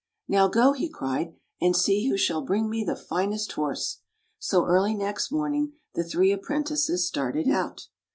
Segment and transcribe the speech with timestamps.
[0.27, 3.99] "Now go,'' he' cried," and see who shall bring me the finest horse!"
[4.39, 7.85] So early next morning the three appren tices started out.